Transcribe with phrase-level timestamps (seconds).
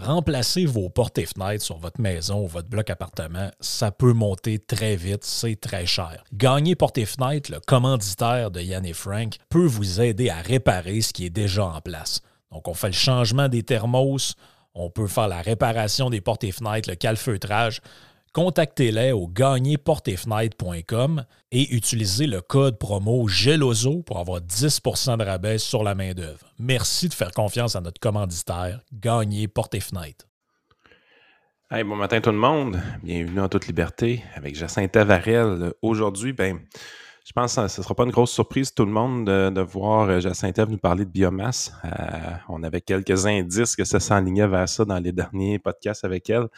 [0.00, 4.60] Remplacer vos portes et fenêtres sur votre maison ou votre bloc appartement, ça peut monter
[4.60, 6.22] très vite, c'est très cher.
[6.32, 11.00] Gagner portes et fenêtres, le commanditaire de Yann et Frank, peut vous aider à réparer
[11.00, 12.20] ce qui est déjà en place.
[12.52, 14.36] Donc, on fait le changement des thermos,
[14.72, 17.80] on peut faire la réparation des portes et fenêtres, le calfeutrage
[18.32, 25.82] contactez-les au gagnerportefenêtre.com et utilisez le code promo GELOZO pour avoir 10% de rabais sur
[25.82, 26.52] la main-d'œuvre.
[26.58, 29.76] Merci de faire confiance à notre commanditaire, Gagner Porte
[31.70, 32.80] bon matin tout le monde.
[33.02, 35.72] Bienvenue en toute liberté avec Jacinthe Tavarel.
[35.82, 36.60] Aujourd'hui, ben,
[37.28, 40.08] je pense que ce ne sera pas une grosse surprise tout le monde de, voir
[40.08, 41.74] euh, Jacinthe nous parler de biomasse.
[41.84, 41.90] Euh,
[42.48, 46.48] on avait quelques indices que ça s'enlignait vers ça dans les derniers podcasts avec elle.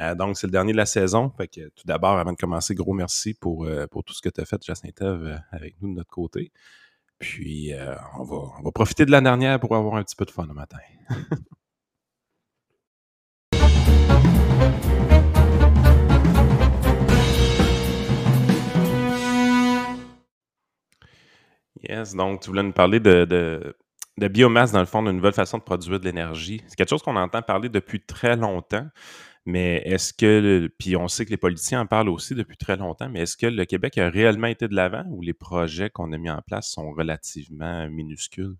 [0.00, 1.30] Euh, donc, c'est le dernier de la saison.
[1.30, 4.62] Tout d'abord, avant de commencer, gros merci pour, pour tout ce que tu as fait,
[4.62, 5.02] Jacinthe,
[5.52, 6.52] avec nous de notre côté.
[7.18, 7.72] Puis,
[8.18, 10.46] on, va, on va profiter de la dernière pour avoir un petit peu de fun
[10.46, 10.78] le matin.
[21.88, 23.74] Yes, donc tu voulais nous parler de,
[24.18, 26.62] biomasse, dans le fond, d'une nouvelle façon de produire de l'énergie.
[26.66, 28.86] C'est quelque chose qu'on entend parler depuis très longtemps,
[29.46, 33.08] mais est-ce que, puis on sait que les politiciens en parlent aussi depuis très longtemps,
[33.08, 36.18] mais est-ce que le Québec a réellement été de l'avant ou les projets qu'on a
[36.18, 38.56] mis en place sont relativement minuscules?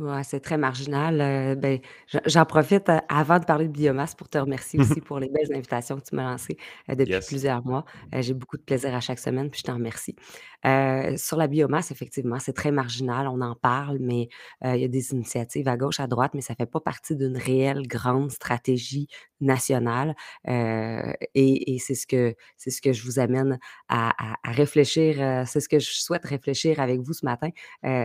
[0.00, 1.20] Ouais, c'est très marginal.
[1.20, 1.78] Euh, ben,
[2.24, 5.54] j'en profite euh, avant de parler de biomasse pour te remercier aussi pour les belles
[5.54, 6.56] invitations que tu m'as lancées
[6.88, 7.84] euh, depuis plusieurs mois.
[8.14, 10.16] j'ai beaucoup de plaisir à chaque semaine, puis je t'en remercie.
[11.18, 13.28] sur la biomasse, effectivement, c'est très marginal.
[13.28, 14.28] On en parle, mais
[14.64, 17.14] il y a des initiatives à gauche, à droite, mais ça ne fait pas partie
[17.14, 19.06] d'une réelle grande stratégie
[19.42, 20.14] nationale.
[20.46, 24.12] et, c'est ce que c'est ce que je vous amène à,
[24.48, 25.44] à réfléchir.
[25.46, 27.50] c'est ce que je souhaite réfléchir avec vous ce matin.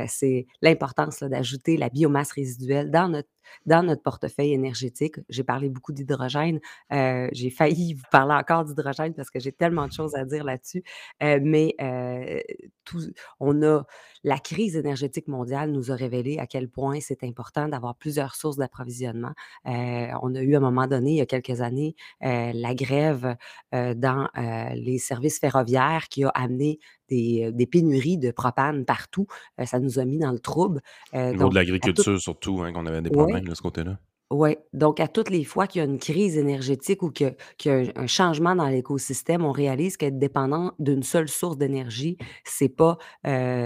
[0.07, 3.29] c'est l'importance d'ajouter la biomasse résiduelle dans notre
[3.65, 5.15] dans notre portefeuille énergétique.
[5.29, 6.59] J'ai parlé beaucoup d'hydrogène.
[6.91, 10.43] Euh, j'ai failli vous parler encore d'hydrogène parce que j'ai tellement de choses à dire
[10.43, 10.83] là-dessus.
[11.23, 12.39] Euh, mais euh,
[12.83, 13.01] tout,
[13.39, 13.83] on a
[14.23, 18.57] la crise énergétique mondiale nous a révélé à quel point c'est important d'avoir plusieurs sources
[18.57, 19.33] d'approvisionnement.
[19.65, 23.35] on a eu à un moment donné, il y a quelques années, la grève
[23.71, 24.27] dans
[24.73, 29.27] les services ferroviaires qui a amené des, pénuries de propane partout.
[29.63, 30.81] ça nous a mis dans le trouble.
[31.13, 33.99] Au niveau de l'agriculture, surtout, hein, qu'on avait des problèmes de ce côté-là.
[34.31, 37.69] Oui, donc à toutes les fois qu'il y a une crise énergétique ou qu'il y
[37.69, 42.97] a un changement dans l'écosystème, on réalise qu'être dépendant d'une seule source d'énergie, c'est pas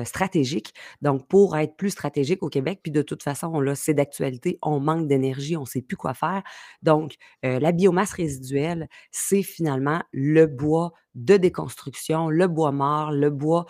[0.03, 0.73] stratégique.
[1.01, 4.81] Donc, pour être plus stratégique au Québec, puis de toute façon, là, c'est d'actualité, on
[4.81, 6.43] manque d'énergie, on sait plus quoi faire.
[6.83, 13.65] Donc, la biomasse résiduelle, c'est finalement le bois de déconstruction, le bois mort, le bois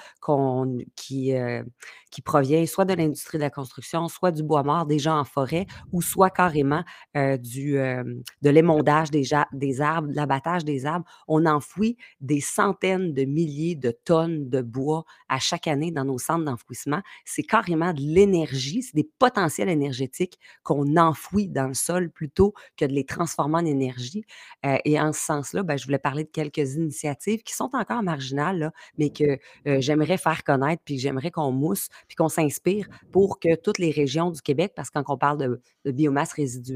[0.95, 1.63] qui, euh,
[2.11, 5.65] qui provient soit de l'industrie de la construction, soit du bois mort gens en forêt,
[5.91, 6.83] ou soit carrément
[7.15, 8.03] euh, du, euh,
[8.41, 9.23] de l'émondage des,
[9.53, 11.05] des arbres, de l'abattage des arbres.
[11.27, 16.17] On enfouit des centaines de milliers de tonnes de bois à chaque année dans nos
[16.17, 17.01] centres d'enfouissement.
[17.25, 22.85] C'est carrément de l'énergie, c'est des potentiels énergétiques qu'on enfouit dans le sol plutôt que
[22.85, 24.23] de les transformer en énergie.
[24.63, 28.71] et en ce sens-là, ben, je voulais parler de quelques initiatives qui sont encore marginales,
[28.97, 33.79] mais que j'aimerais faire connaître, puis j'aimerais qu'on mousse, puis qu'on s'inspire pour que toutes
[33.79, 36.68] les régions du Québec, parce que quand on parle de, biomasse résiduelle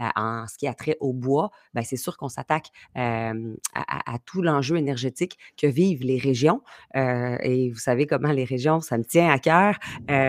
[0.00, 3.32] en ce qui a trait au bois, ben, c'est sûr qu'on s'attaque à,
[4.24, 6.62] tout l'enjeu énergétique que vivent les régions.
[6.94, 9.78] et vous savez comment les régions, ça me tient à cœur.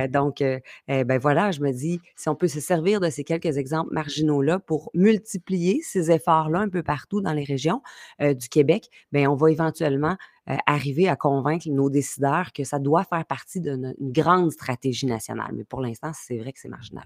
[0.09, 3.57] donc, eh ben voilà, je me dis, si on peut se servir de ces quelques
[3.57, 7.81] exemples marginaux-là pour multiplier ces efforts-là un peu partout dans les régions
[8.19, 10.17] du Québec, ben on va éventuellement
[10.49, 15.51] euh, arriver à convaincre nos décideurs que ça doit faire partie d'une grande stratégie nationale.
[15.53, 17.05] Mais pour l'instant, c'est vrai que c'est marginal.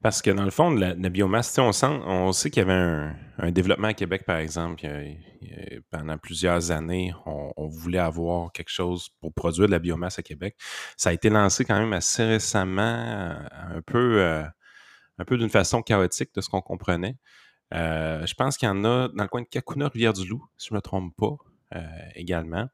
[0.00, 3.12] Parce que dans le fond, la, la biomasse, on, sent, on sait qu'il y avait
[3.38, 4.86] un, développement à Québec, par exemple.
[5.90, 10.56] pendant plusieurs années, on, voulait avoir quelque chose pour produire de la biomasse à Québec.
[10.96, 14.44] Ça a été lancé quand même assez récemment, euh, un peu, euh,
[15.26, 17.16] peu d'une façon chaotique de ce qu'on comprenait.
[17.74, 20.74] Euh, je pense qu'il y en a dans le coin de Kakuna, Rivière-du-Loup, si je
[20.74, 21.36] ne me trompe pas,
[22.14, 22.68] également.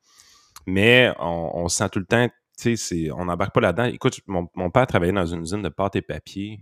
[0.66, 2.28] Mais on, sent tout le temps,
[3.16, 3.84] on n'embarque pas là-dedans.
[3.84, 6.60] Écoute, mon, père travaillait dans une usine de pâte et papier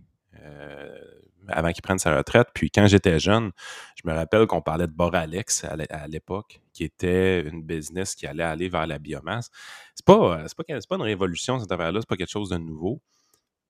[1.48, 2.48] avant qu'il prenne sa retraite.
[2.54, 3.50] Puis quand j'étais jeune,
[3.96, 8.44] je me rappelle qu'on parlait de Boralex à l'époque, qui était une business qui allait
[8.44, 9.50] aller vers la biomasse.
[9.94, 13.00] C'est pas, pas, pas une révolution, cette affaire-là, c'est pas quelque chose de nouveau.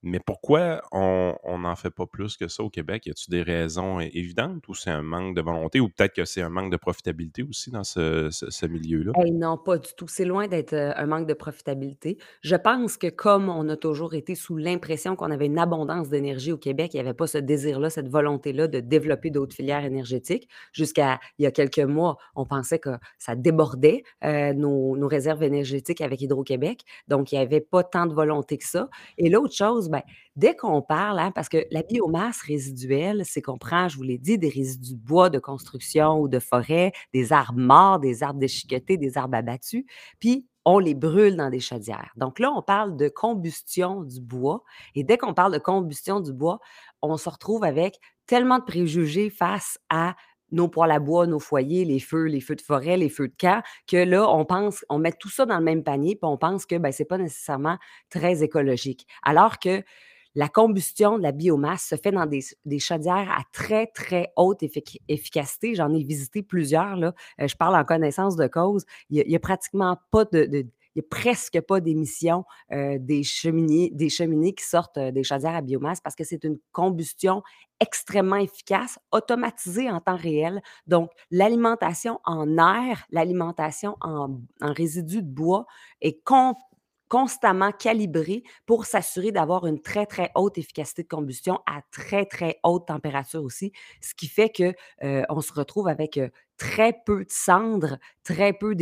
[0.03, 3.07] Mais pourquoi on n'en fait pas plus que ça au Québec?
[3.07, 6.43] Y a-t-il des raisons évidentes ou c'est un manque de volonté ou peut-être que c'est
[6.43, 9.13] un manque de profitabilité aussi dans ce, milieu-là?
[9.33, 10.09] Non, pas du tout.
[10.09, 12.19] C'est loin d'être, un manque de profitabilité.
[12.41, 16.53] Je pense que comme on a toujours été sous l'impression qu'on avait une abondance d'énergie
[16.53, 20.49] au Québec, il y avait pas ce désir-là, cette volonté-là de développer d'autres filières énergétiques.
[20.73, 26.01] Jusqu'à il y a quelques mois, on pensait que ça débordait, nos nos réserves énergétiques
[26.01, 26.83] avec Hydro-Québec.
[27.09, 28.89] Donc il y avait pas tant de volonté que ça
[29.19, 30.03] et l'autre chose, ben,
[30.35, 34.19] dès qu'on parle, hein, parce que la biomasse résiduelle, c'est qu'on prend, je vous l'ai
[34.19, 38.41] dit, des résidus de bois de construction ou de forêt, des arbres morts, des arbres
[38.41, 39.85] déchiquetés, des arbres abattus,
[40.19, 42.13] puis on les brûle dans des chaudières.
[42.17, 44.63] Donc là, on parle de combustion du bois
[44.95, 46.59] et dès qu'on parle de combustion du bois,
[47.03, 50.15] on se retrouve avec tellement de préjugés face à
[50.53, 53.35] nos poêles à bois, nos foyers, les feux, les feux de forêt, les feux de
[53.39, 56.37] camp, que là, on pense, on met tout ça dans le même panier, puis on
[56.37, 57.79] pense que ben, c'est pas nécessairement
[58.11, 59.07] très écologique.
[59.23, 59.83] Alors que
[60.35, 65.01] la combustion de la biomasse se fait dans des, chaudières à très, très haute effic-
[65.09, 65.75] efficacité.
[65.75, 66.97] J'en ai visité plusieurs.
[66.97, 67.15] Là.
[67.41, 68.85] Euh, je parle en connaissance de cause.
[69.11, 70.67] Il n'y a, pratiquement pas de,
[70.97, 76.01] n'y a presque pas d'émissions des, cheminées, des cheminées qui sortent des chaudières à biomasse
[76.01, 77.43] parce que c'est une combustion
[77.83, 80.63] extrêmement efficace, automatisée en temps réel.
[80.87, 85.67] Donc, l'alimentation en air, l'alimentation en, résidus de bois
[86.01, 86.23] est
[87.09, 92.61] constamment calibré pour s'assurer d'avoir une très, très haute efficacité de combustion à très, très
[92.63, 94.73] haute température aussi, ce qui fait que
[95.03, 96.21] euh, on se retrouve avec
[96.57, 98.77] très peu de cendres, très peu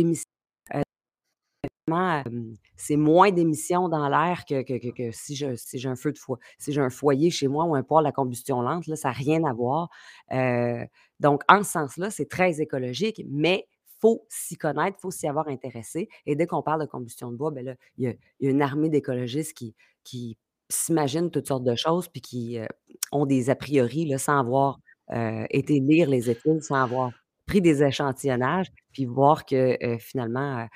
[0.00, 0.33] d'émissions.
[2.76, 8.06] C'est moins d'émissions dans l'air que, si j'ai un foyer, chez moi ou un poêle
[8.06, 9.88] à combustion lente, ça n'a rien à voir.
[10.32, 10.84] Euh,
[11.20, 13.66] donc, en ce sens-là, c'est très écologique, mais
[14.00, 16.08] faut s'y connaître, faut s'y avoir intéressé.
[16.26, 19.56] Et dès qu'on parle de combustion de bois, ben il y a, une armée d'écologistes
[20.04, 20.38] qui,
[20.70, 22.58] s'imaginent toutes sortes de choses, puis qui
[23.12, 24.78] ont des a priori sans avoir
[25.12, 27.12] euh, été lire les études, sans avoir
[27.46, 30.66] pris des échantillonnages, puis voir que finalement,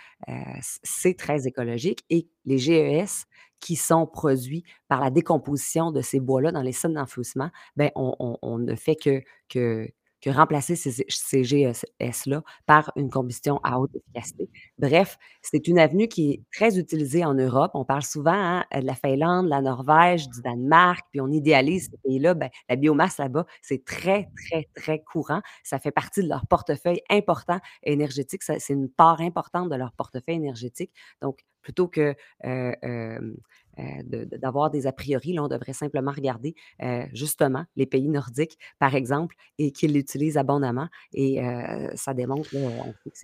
[0.82, 2.05] c'est très écologique.
[2.11, 3.26] Et les GES
[3.61, 8.59] qui sont produits par la décomposition de ces bois-là dans les sites d'enfouissement, ben on,
[8.59, 9.88] ne fait que,
[10.20, 14.49] que remplacer ces, ces GES-là par une combustion à haute efficacité.
[14.79, 17.70] Bref, c'est une avenue qui est très utilisée en Europe.
[17.75, 21.99] On parle souvent hein, de la Finlande, la Norvège, du Danemark, puis on idéalise ces
[21.99, 22.35] pays-là.
[22.35, 25.41] Ben, la biomasse là-bas, c'est très, très, très courant.
[25.62, 28.43] Ça fait partie de leur portefeuille important énergétique.
[28.43, 30.93] C'est une part importante de leur portefeuille énergétique.
[31.23, 32.15] Donc, plutôt que
[32.45, 35.33] euh, euh, d'avoir des a priori.
[35.33, 40.37] Là, on devrait simplement regarder euh, justement les pays nordiques, par exemple, et qu'ils l'utilisent
[40.37, 40.89] abondamment.
[41.13, 42.49] Et euh, ça démontre.
[42.53, 42.61] Là,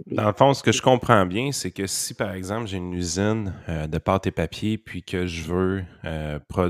[0.06, 0.16] pays...
[0.16, 2.92] Dans le fond, ce que je comprends bien, c'est que si, par exemple, j'ai une
[2.92, 5.84] usine euh, de pâte et papier, puis que je veux,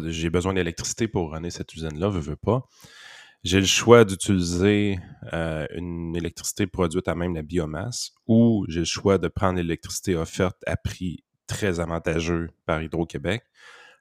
[0.06, 2.66] j'ai besoin d'électricité pour runner cette usine-là, je veux pas.
[3.42, 4.98] J'ai le choix d'utiliser
[5.32, 10.56] une électricité produite à même la biomasse ou j'ai le choix de prendre l'électricité offerte
[10.66, 13.42] à prix très avantageux par Hydro-Québec.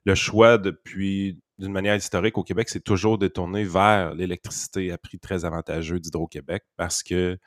[0.06, 5.20] Le choix depuis, d'une manière historique au Québec, c'est toujours détourné vers l'électricité à prix
[5.20, 7.38] très avantageux d'Hydro-Québec parce que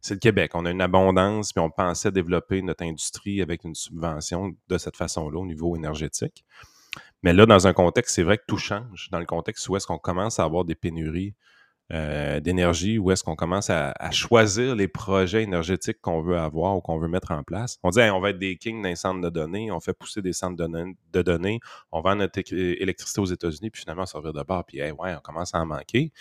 [0.00, 0.52] c'est le Québec.
[0.54, 4.96] On a une abondance, puis on pensait développer notre industrie avec une subvention de cette
[4.96, 6.44] façon-là au niveau énergétique.
[7.22, 9.08] Mais là, dans un contexte, c'est vrai que tout change.
[9.10, 11.34] Dans le contexte où est-ce qu'on commence à avoir des pénuries
[11.92, 16.80] euh, d'énergie, où est-ce qu'on commence à, choisir les projets énergétiques qu'on veut avoir ou
[16.80, 17.78] qu'on veut mettre en place.
[17.84, 20.32] On dit, on va être des kings d'un centre de données, on fait pousser des
[20.32, 21.60] centres de, données,
[21.92, 25.20] on vend notre électricité aux États-Unis, puis finalement, ça revient de bord, puis ouais, on
[25.20, 26.12] commence à en manquer.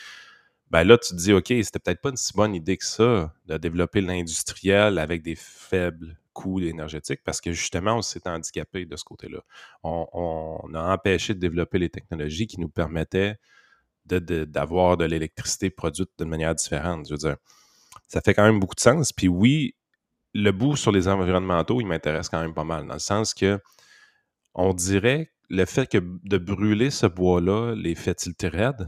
[0.70, 3.34] Ben là, tu te dis, OK, c'était peut-être pas une si bonne idée que ça
[3.46, 8.96] de développer l'industriel avec des faibles coûts énergétiques parce que justement, on s'est handicapé de
[8.96, 9.40] ce côté-là.
[9.84, 13.38] On, on, a empêché de développer les technologies qui nous permettaient
[14.06, 17.08] d'avoir de, l'électricité produite d'une manière différente.
[17.08, 17.38] Je veux dire,
[18.08, 19.12] ça fait quand même beaucoup de sens.
[19.12, 19.76] Puis oui,
[20.34, 23.60] le bout sur les environnementaux, il m'intéresse quand même pas mal, dans le sens que
[24.54, 28.88] on dirait le fait que de brûler ce bois-là les fait tilter raide,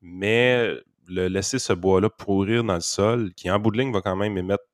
[0.00, 0.74] mais
[1.08, 4.16] le laisser ce bois-là pourrir dans le sol, qui en bout de ligne va quand
[4.16, 4.64] même émettre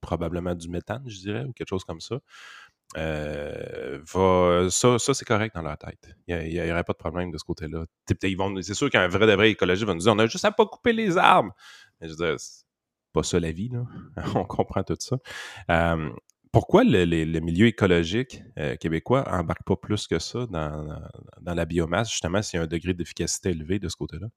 [0.00, 2.16] probablement du méthane, je dirais, ou quelque chose comme ça,
[2.96, 6.08] euh, va, ça, ça c'est correct dans leur tête.
[6.28, 7.84] Il n'y aurait pas de problème de ce côté-là.
[8.08, 10.92] C'est sûr qu'un vrai vrai écologiste va nous dire on a juste à pas couper
[10.92, 11.52] les arbres.
[12.00, 12.64] Mais je veux dire, c'est
[13.12, 13.84] pas ça la vie, là.
[14.34, 15.16] on comprend tout ça.
[16.52, 20.98] Pourquoi le, milieu écologique euh, québécois embarque pas plus que ça dans,
[21.42, 24.28] dans la biomasse, justement, s'il y a un degré d'efficacité élevé de ce côté-là?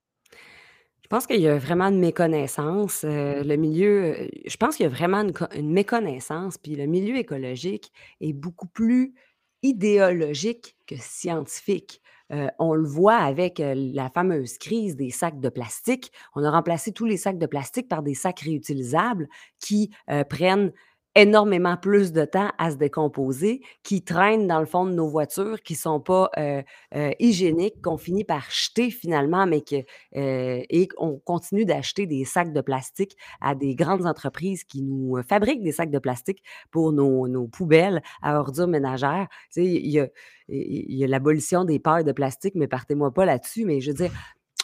[1.11, 3.03] Je pense qu'il y a vraiment une méconnaissance.
[3.03, 6.85] Euh, le milieu, euh, je pense qu'il y a vraiment une, une méconnaissance, puis le
[6.85, 9.15] milieu écologique est beaucoup plus
[9.63, 11.99] idéologique que scientifique.
[12.31, 16.11] Euh, on le voit avec euh, la fameuse crise des sacs de plastique.
[16.35, 19.27] On a remplacé tous les sacs de plastique par des sacs réutilisables
[19.59, 20.71] qui euh, prennent
[21.15, 25.61] énormément plus de temps à se décomposer, qui traînent dans le fond de nos voitures,
[25.63, 26.61] qui ne sont pas euh,
[26.95, 29.77] euh, hygiéniques, qu'on finit par jeter finalement, mais que,
[30.15, 35.21] euh, et on continue d'acheter des sacs de plastique à des grandes entreprises qui nous
[35.27, 39.27] fabriquent des sacs de plastique pour nos, nos poubelles à ordures ménagères.
[39.53, 43.81] Tu sais, il y a, l'abolition des pailles de plastique, mais partez-moi pas là-dessus, mais
[43.81, 44.11] je veux dire,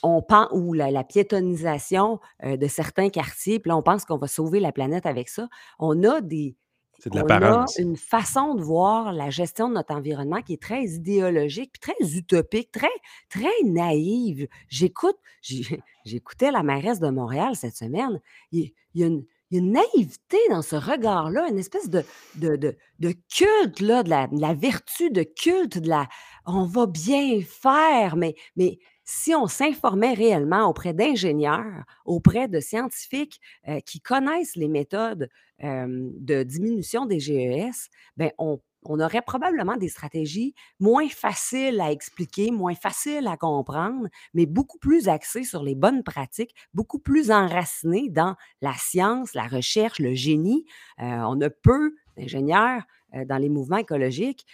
[0.06, 4.18] on pense, ou la, la piétonisation euh, de certains quartiers, puis là, on pense qu'on
[4.18, 5.48] va sauver la planète avec ça.
[5.80, 6.56] On a des.
[7.00, 7.78] C'est de On a l'apparence.
[7.78, 12.18] une façon de voir la gestion de notre environnement qui est très idéologique, puis très
[12.18, 12.88] utopique, très,
[13.30, 14.48] très naïve.
[14.70, 15.18] J'écoute,
[16.06, 18.22] j'écoutais la mairesse de Montréal cette semaine.
[18.52, 21.90] Il, il y a une, il y a une naïveté dans ce regard-là, une espèce
[21.90, 22.04] de,
[22.36, 26.08] de, de, de culte, là, de la, de la vertu, de culte, de la
[26.46, 33.40] on va bien faire, mais, mais si on s'informait réellement auprès d'ingénieurs, auprès de scientifiques
[33.68, 35.30] euh, qui connaissent les méthodes
[35.62, 42.76] de diminution des GES, ben on, aurait probablement des stratégies moins faciles à expliquer, moins
[42.76, 48.36] faciles à comprendre, mais beaucoup plus axées sur les bonnes pratiques, beaucoup plus enracinées dans
[48.62, 50.66] la science, la recherche, le génie.
[51.00, 52.84] Euh, on a peu d'ingénieurs
[53.14, 54.46] euh, dans les mouvements écologiques.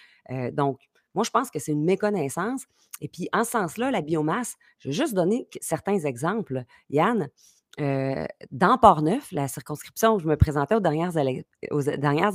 [0.53, 0.79] Donc,
[1.13, 2.65] moi, je pense que c'est une méconnaissance.
[3.01, 6.63] Et puis, en ce sens-là, la biomasse, je vais juste donner certains exemples.
[6.89, 7.29] Yann,
[7.79, 11.17] euh, dans Port-Neuf, la circonscription où je me présentais aux dernières,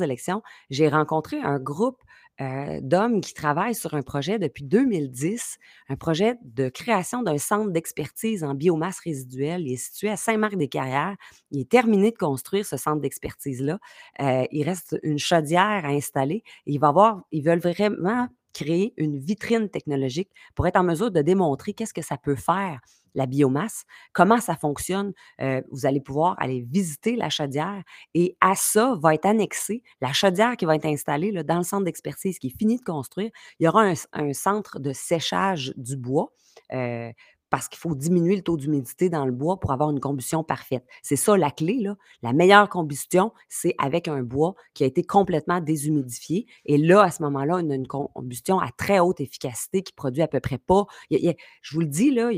[0.03, 2.03] élections, j'ai rencontré un groupe
[2.41, 7.71] euh, d'hommes qui travaillent sur un projet depuis 2010, un projet de création d'un centre
[7.71, 9.63] d'expertise en biomasse résiduelle.
[9.63, 11.17] Il est situé à Saint-Marc-des-Carrières.
[11.51, 13.79] Il est terminé de construire ce centre d'expertise-là.
[14.21, 16.45] Euh, il reste une chaudière à installer.
[16.65, 16.95] Il va
[17.31, 22.03] ils veulent vraiment créer une vitrine technologique pour être en mesure de démontrer qu'est-ce que
[22.03, 22.81] ça peut faire,
[23.15, 25.13] la biomasse, comment ça fonctionne.
[25.41, 27.83] Euh, vous allez pouvoir aller visiter la chaudière
[28.15, 31.85] et à ça va être annexé la chaudière qui va être installée dans le centre
[31.85, 33.31] d'expertise qui est fini de construire.
[33.59, 36.33] Il y aura un, un centre de séchage du bois.
[36.73, 37.11] euh,
[37.51, 40.85] parce qu'il faut diminuer le taux d'humidité dans le bois pour avoir une combustion parfaite.
[41.03, 41.79] C'est ça la clé.
[41.81, 41.97] Là.
[42.23, 46.47] La meilleure combustion, c'est avec un bois qui a été complètement déshumidifié.
[46.65, 50.23] Et là, à ce moment-là, on a une combustion à très haute efficacité qui produit
[50.23, 50.87] à peu près pas.
[51.11, 52.31] je vous le dis, là,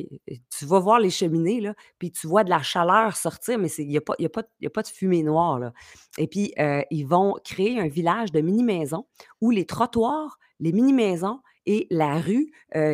[0.56, 3.88] tu vas voir les cheminées, là, puis tu vois de la chaleur sortir, mais il
[3.88, 5.58] n'y a, a, a pas de fumée noire.
[5.58, 5.72] Là.
[6.18, 9.06] Et puis, euh, ils vont créer un village de mini-maisons
[9.40, 12.50] où les trottoirs, les mini-maisons et la rue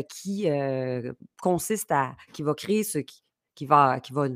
[0.08, 0.46] qui
[1.40, 3.22] consiste à, qui va créer ce qui,
[3.54, 4.26] qui va, qui va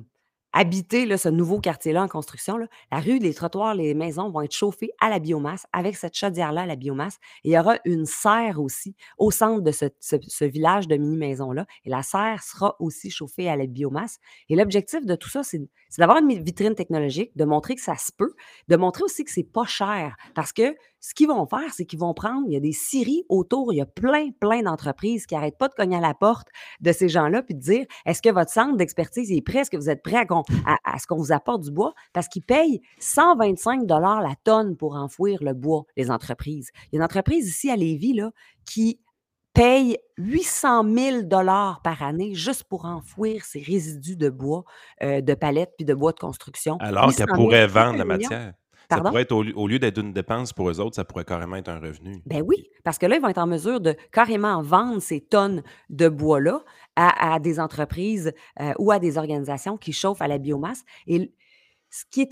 [0.53, 4.43] habiter là, ce nouveau quartier-là en construction, là, la rue, les trottoirs, les maisons vont
[4.43, 7.19] être chauffés à la biomasse, avec cette chaudière-là à la biomasse.
[7.45, 11.67] Il y aura une serre aussi au centre de ce, village de mini-maisons-là.
[11.85, 14.19] Et la serre sera aussi chauffée à la biomasse.
[14.49, 15.61] Et l'objectif de tout ça, c'est
[15.99, 18.35] d'avoir une vitrine technologique, de montrer que ça se peut,
[18.69, 20.17] de montrer aussi que c'est pas cher.
[20.35, 23.25] Parce que ce qu'ils vont faire, c'est qu'ils vont prendre, il y a des scieries
[23.29, 26.49] autour, il y a plein, plein d'entreprises qui n'arrêtent pas de cogner à la porte
[26.81, 29.61] de ces gens-là, puis de dire, est-ce que votre centre d'expertise est prêt?
[29.61, 31.93] Est-ce que vous êtes prêt à, qu'on- à- à ce qu'on vous apporte du bois?
[32.13, 36.71] Parce qu'ils payent 125 la tonne pour enfouir le bois, les entreprises.
[36.87, 38.31] Il y a une entreprise ici à Lévis là,
[38.65, 39.01] qui
[39.55, 41.23] paye 800 000
[41.83, 44.63] par année juste pour enfouir ces résidus de bois,
[45.03, 46.77] euh, de palettes puis de bois de construction.
[46.81, 48.53] Alors 800 qu'elle 000, pourrait vendre la un
[48.91, 51.25] Ça pourrait être, au, lieu- au lieu d'être une dépense pour eux autres, ça pourrait
[51.25, 52.23] carrément être un revenu.
[52.27, 55.63] Ben oui, parce que là, ils vont être en mesure de carrément vendre ces tonnes
[55.91, 56.65] de bois-là
[56.97, 60.85] à, à des entreprises euh, ou à des organisations qui chauffent à la biomasse.
[61.07, 61.33] Et
[61.91, 62.31] ce qui est,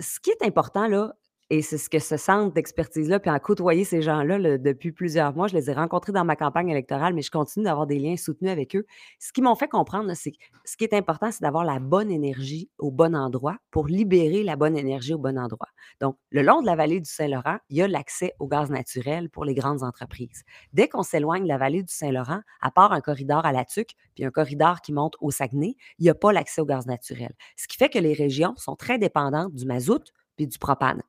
[0.00, 1.14] ce qui est important, là,
[1.50, 5.34] et c'est ce que ce centre d'expertise-là, puis en côtoyer ces gens-là là, depuis plusieurs
[5.34, 8.18] mois, je les ai rencontrés dans ma campagne électorale, mais je continue d'avoir des liens
[8.18, 8.84] soutenus avec eux.
[9.18, 10.32] Ce qui m'ont fait comprendre, c'est
[10.64, 14.56] ce qui est important, c'est d'avoir la bonne énergie au bon endroit pour libérer la
[14.56, 15.68] bonne énergie au bon endroit.
[16.00, 19.30] Donc, le long de la vallée du Saint-Laurent, il y a l'accès au gaz naturel
[19.30, 20.42] pour les grandes entreprises.
[20.74, 23.92] Dès qu'on s'éloigne de la vallée du Saint-Laurent, à part un corridor à la Tuque,
[24.14, 27.32] puis un corridor qui monte au Saguenay, il n'y a pas l'accès au gaz naturel.
[27.56, 31.02] Ce qui fait que les régions sont très dépendantes du mazout puis du propane.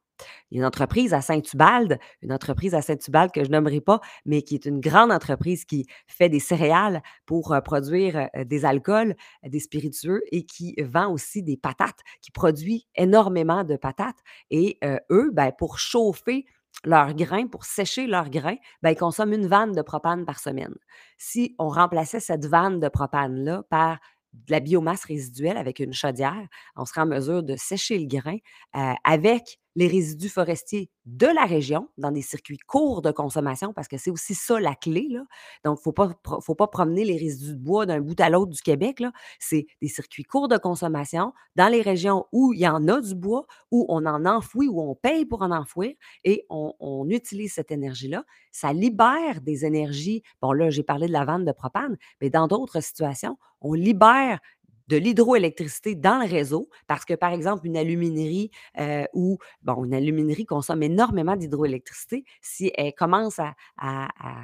[0.52, 4.00] Il y a une entreprise à Saint-Ubalde, une entreprise à Saint-Ubalde que je nommerai pas,
[4.26, 9.60] mais qui est une grande entreprise qui fait des céréales pour produire des alcools, des
[9.60, 14.20] spiritueux et qui vend aussi des patates, qui produit énormément de patates.
[14.50, 14.80] Et
[15.12, 16.46] eux, ben, pour chauffer
[16.86, 20.76] leurs grains, pour sécher leurs grains, ben, ils consomment une vanne de propane par semaine.
[21.18, 24.00] Si on remplaçait cette vanne de propane-là par
[24.34, 28.38] de la biomasse résiduelle avec une chaudière, on serait en mesure de sécher le grain
[29.04, 33.98] avec les résidus forestiers de la région dans des circuits courts de consommation, parce que
[33.98, 35.08] c'est aussi ça la clé.
[35.64, 38.62] Donc, il ne faut pas, promener les résidus de bois d'un bout à l'autre du
[38.62, 39.02] Québec.
[39.40, 43.16] C'est des circuits courts de consommation dans les régions où il y en a du
[43.16, 47.54] bois, où on en enfouit, où on paye pour en enfouir et on, on utilise
[47.54, 48.26] cette énergie-là.
[48.52, 50.24] Ça libère des énergies.
[50.42, 54.40] Bon, là, j'ai parlé de la vente de propane, mais dans d'autres situations, on libère
[54.90, 59.94] de l'hydroélectricité dans le réseau parce que, par exemple, une aluminerie euh, ou, bon, une
[59.94, 62.26] aluminerie consomme énormément d'hydroélectricité.
[62.42, 63.54] Si elle commence à,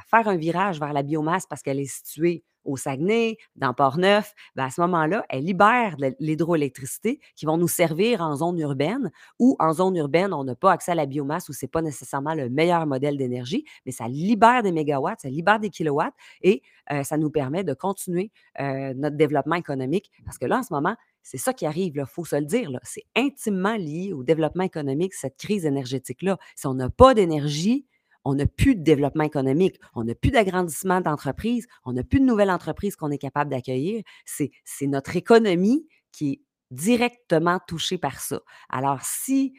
[0.08, 4.66] faire un virage vers la biomasse parce qu'elle est située au Saguenay, dans Port-Neuf, ben,
[4.66, 9.56] à ce moment-là, elle libère de l'hydroélectricité qui vont nous servir en zone urbaine ou
[9.60, 12.34] en zone urbaine, on n'a pas accès à la biomasse ou ce n'est pas nécessairement
[12.34, 17.04] le meilleur modèle d'énergie, mais ça libère des mégawatts, ça libère des kilowatts et euh,
[17.04, 20.12] ça nous permet de continuer euh, notre développement économique.
[20.26, 22.70] Parce que là, en ce moment, c'est ça qui arrive, il faut se le dire,
[22.84, 26.38] c'est intimement lié au développement économique, cette crise énergétique-là.
[26.56, 27.88] Si on n'a pas d'énergie,
[28.26, 32.26] on n'a plus de développement économique, on n'a plus d'agrandissement d'entreprise, on n'a plus de
[32.26, 34.04] nouvelles entreprises qu'on est capable d'accueillir.
[34.26, 34.52] C'est,
[34.82, 36.42] notre économie qui est
[36.72, 38.42] directement touchée par ça.
[38.70, 39.54] Alors, si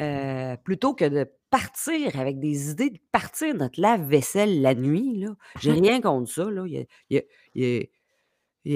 [0.00, 5.34] euh, plutôt que de partir avec des idées de partir notre lave-vaisselle la nuit, là,
[5.60, 6.50] j'ai rien contre ça.
[6.50, 6.64] Là.
[6.66, 7.22] Il, y
[7.54, 7.88] il y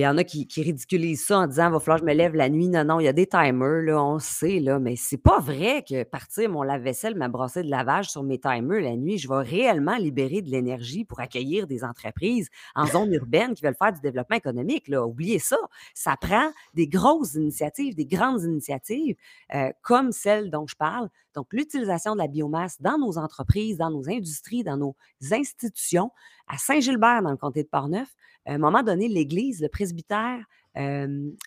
[0.06, 2.68] en a qui, ridiculisent ça en disant va falloir que je me lève la nuit.
[2.68, 5.84] Non, non, il y a des timers, là, on sait, là, mais c'est pas vrai
[5.86, 9.42] que partir mon lave-vaisselle, ma brossée de lavage sur mes timers la nuit, je vais
[9.42, 14.00] réellement libérer de l'énergie pour accueillir des entreprises en zone urbaine qui veulent faire du
[14.00, 14.88] développement économique.
[14.88, 15.06] Là.
[15.06, 15.58] Oubliez ça.
[15.94, 19.16] Ça prend des grosses initiatives, des grandes initiatives
[19.54, 21.08] euh, comme celle dont je parle.
[21.34, 24.94] Donc, l'utilisation de la biomasse dans nos entreprises, dans nos industries, dans nos
[25.30, 26.10] institutions.
[26.52, 30.44] À Saint-Gilbert, dans le comté de Portneuf, à un moment donné, l'église, le presbytère,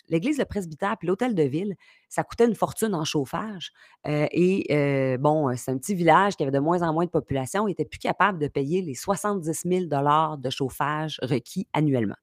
[0.09, 1.75] l'église, le presbytère, puis l'hôtel de ville,
[2.09, 3.71] ça coûtait une fortune en chauffage.
[4.03, 7.85] et bon, c'est un petit village qui avait de moins en moins de population, n'était
[7.85, 12.15] plus capable de payer les 70 000 de chauffage requis annuellement.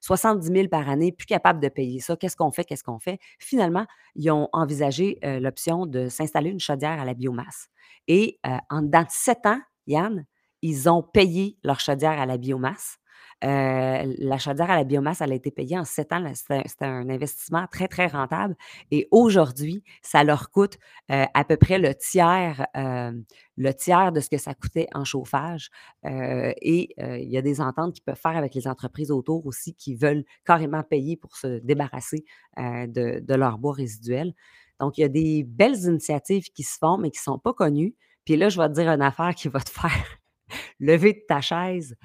[0.00, 2.16] 70 000 par année, plus capable de payer ça.
[2.16, 2.64] Qu'est-ce qu'on fait?
[2.64, 3.20] Qu'est-ce qu'on fait?
[3.38, 7.68] Finalement, ils ont envisagé l'option de s'installer une chaudière à la biomasse.
[8.08, 10.26] Et en dedans de sept ans, Yann,
[10.62, 12.98] ils ont payé leur chaudière à la biomasse.
[13.44, 16.24] Euh, la chaudière à la biomasse, elle a été payée en sept ans.
[16.34, 18.56] C'était un investissement très, très rentable.
[18.90, 20.78] Et aujourd'hui, ça leur coûte
[21.10, 23.12] euh, à peu près le tiers, euh,
[23.56, 25.70] le tiers de ce que ça coûtait en chauffage.
[26.04, 29.94] et il y a des ententes qu'ils peuvent faire avec les entreprises autour aussi qui
[29.94, 32.24] veulent carrément payer pour se débarrasser
[32.56, 34.34] de, de leur bois résiduel.
[34.80, 37.54] Donc, il y a des belles initiatives qui se font, mais qui ne sont pas
[37.54, 37.94] connues.
[38.24, 40.18] Puis là, je vais te dire une affaire qui va te faire
[40.80, 41.96] lever de ta chaise.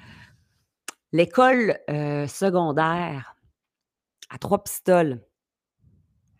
[1.12, 1.78] L'école
[2.28, 3.36] secondaire
[4.30, 5.20] à trois pistoles.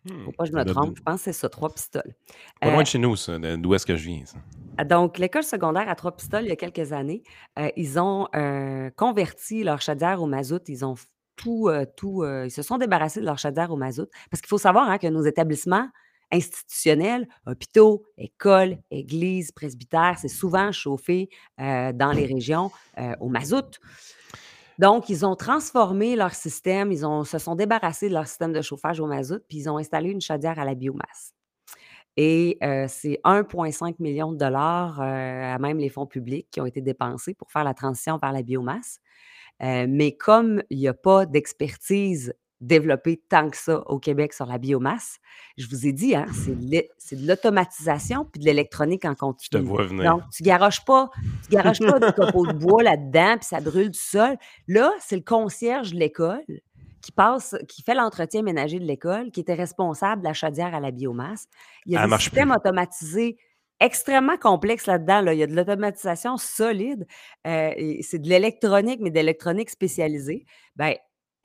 [0.07, 2.13] Faut mmh, pas que je me trompe, je pense que c'est ça, trois pistoles.
[2.59, 4.37] Pas loin de chez nous, ça, d'où est-ce que je viens, ça?
[4.77, 7.23] Ah, donc, l'école secondaire à trois pistoles, il y a quelques années,
[7.77, 8.27] ils ont
[8.97, 10.67] converti leur chaudière au mazout.
[10.67, 10.95] Ils ont
[11.35, 14.09] tout, tout ils se sont débarrassés de leur chaudière au mazout.
[14.29, 15.87] Parce qu'il faut savoir hein, que nos établissements
[16.33, 22.71] institutionnels, hôpitaux, écoles, églises, presbytères, c'est souvent chauffé dans les régions
[23.21, 23.79] au mazout.
[24.79, 28.61] Donc, ils ont transformé leur système, ils ont, se sont débarrassés de leur système de
[28.61, 31.33] chauffage au mazout, puis ils ont installé une chaudière à la biomasse.
[32.17, 34.99] Et c'est 1,5 million de dollars,
[35.59, 38.99] même les fonds publics, qui ont été dépensés pour faire la transition vers la biomasse.
[39.59, 44.57] mais comme il n'y a pas d'expertise développer tant que ça au Québec sur la
[44.57, 45.19] biomasse.
[45.57, 46.25] Je vous ai dit, hein,
[46.97, 49.47] c'est de l'automatisation puis de l'électronique en continu.
[49.51, 50.11] Je te vois venir.
[50.11, 51.09] Donc, tu garoches pas,
[51.43, 54.37] tu garoches pas du copeau de bois là-dedans puis ça brûle du sol.
[54.67, 56.43] Là, c'est le concierge de l'école
[57.01, 60.79] qui passe, qui fait l'entretien ménager de l'école, qui était responsable de la chaudière à
[60.79, 61.47] la biomasse.
[61.85, 63.37] Il y a un système automatisé
[63.81, 65.29] extrêmement complexe là-dedans.
[65.31, 67.05] Il y a de l'automatisation solide.
[67.45, 70.45] Euh, c'est de l'électronique, mais de l'électronique spécialisée.
[70.77, 70.95] Ben,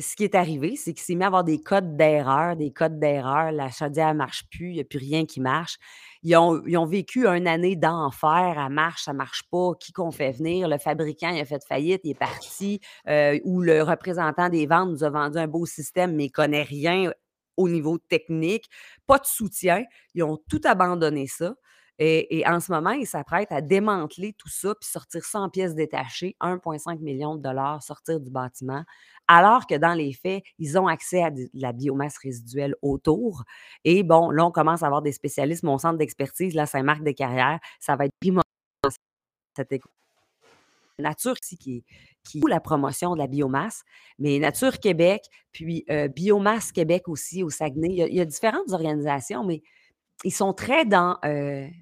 [0.00, 3.00] ce qui est arrivé, c'est qu'il s'est mis à avoir des codes d'erreur, des codes
[3.00, 3.50] d'erreur.
[3.50, 5.76] La chaudière ne marche plus, il n'y a plus rien qui marche.
[6.22, 8.54] Ils ont, vécu une année d'enfer.
[8.64, 9.72] Elle marche, ça ne marche pas.
[9.80, 10.68] Qui qu'on fait venir?
[10.68, 12.80] Le fabricant, il a fait faillite, il est parti.
[13.08, 16.32] Euh, ou le représentant des ventes nous a vendu un beau système, mais il ne
[16.32, 17.12] connaît rien
[17.56, 18.68] au niveau technique.
[19.06, 19.84] Pas de soutien.
[20.14, 21.54] Ils ont tout abandonné ça.
[22.00, 25.74] Et, en ce moment, ils s'apprêtent à démanteler tout ça puis sortir ça en pièces
[25.74, 28.84] détachées, 1,5 million de dollars, sortir du bâtiment,
[29.26, 33.42] alors que dans les faits, ils ont accès à de la biomasse résiduelle autour.
[33.84, 35.64] Et bon, là, on commence à avoir des spécialistes.
[35.64, 38.44] Mon centre d'expertise, là, Saint-Marc-des-Carrières, ça va être primordial
[39.56, 39.72] cette
[41.00, 41.84] Nature qui,
[42.24, 43.82] qui la promotion de la biomasse,
[44.18, 47.88] mais Nature Québec, puis euh, Biomasse Québec aussi au Saguenay.
[47.90, 49.62] Il y, a, il y a différentes organisations, mais
[50.24, 51.18] ils sont très dans,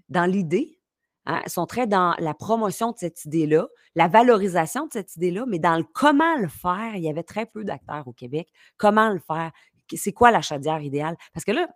[0.08, 0.78] dans l'idée,
[1.26, 5.44] hein, ils sont très dans la promotion de cette idée-là, la valorisation de cette idée-là,
[5.48, 8.48] mais dans le comment le faire, il y avait très peu d'acteurs au Québec.
[8.76, 9.52] Comment le faire?
[9.94, 11.16] C'est quoi la chaudière idéale?
[11.32, 11.68] Parce que là,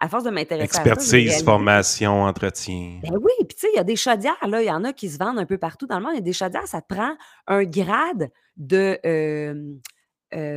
[0.00, 0.90] à force de m'intéresser à ça.
[0.90, 3.00] Expertise, formation, entretien.
[3.02, 4.92] Ben oui, puis tu sais, il y a des chaudières, là, il y en a
[4.92, 6.12] qui se vendent un peu partout dans le monde.
[6.14, 7.14] Il y a des chaudières, ça te prend
[7.46, 8.98] un grade de.
[9.04, 9.74] Euh,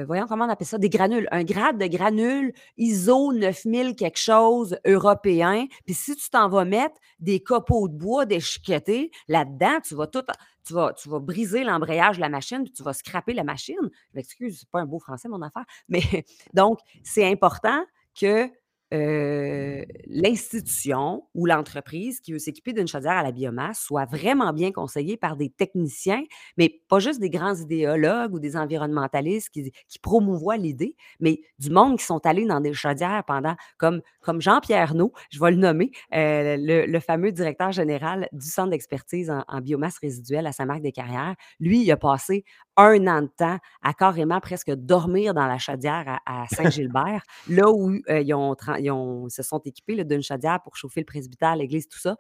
[0.06, 1.28] voyons comment on appelle ça, des granules.
[1.32, 5.68] Un grade de granules ISO 9000 quelque chose européen.
[5.86, 10.24] Puis si tu t'en vas mettre des copeaux de bois déchiquetés là-dedans, tu vas tout.
[10.66, 13.90] Tu vas, briser l'embrayage de la machine, puis tu vas scraper la machine.
[14.16, 15.66] Excuse, c'est pas un beau français, mon affaire.
[15.88, 16.02] Mais
[16.54, 17.86] donc, c'est important
[18.20, 18.50] que
[18.94, 24.72] euh, l'institution ou l'entreprise qui veut s'équiper d'une chaudière à la biomasse soit vraiment bien
[24.72, 26.24] conseillée par des techniciens,
[26.58, 29.72] mais pas juste des grands idéologues ou des environnementalistes qui,
[30.02, 34.94] promouvoient l'idée, mais du monde qui sont allés dans des chaudières pendant, comme, comme Jean-Pierre
[34.94, 39.60] No, je vais le nommer, euh, le, fameux directeur général du centre d'expertise en, en,
[39.60, 41.36] biomasse résiduelle à Saint-Marc-des-Carrières.
[41.60, 42.46] Lui, il a passé
[42.78, 47.92] un an de temps à carrément presque dormir dans la chaudière à, Saint-Gilbert, là où
[48.10, 52.16] euh, ils, se sont équipés d'une chaudière pour chauffer le presbytère, l'église, tout ça.